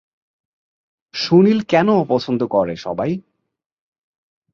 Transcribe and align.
সুনিল 1.13 1.59
কেন 1.63 1.87
অপছন্দ 1.95 2.41
করে 2.47 2.75
সবাই? 2.75 3.11